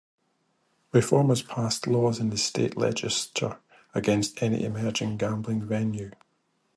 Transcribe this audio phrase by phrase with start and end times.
[0.93, 3.59] Reformers passed laws in the state legislature
[3.93, 6.09] against any emerging gambling venue.